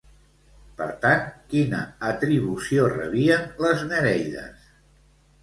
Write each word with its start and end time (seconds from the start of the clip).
Per 0.77 0.85
tant, 1.03 1.27
quina 1.51 1.81
atribució 2.07 2.87
rebien 2.95 3.45
les 3.67 3.85
nereides? 3.93 4.67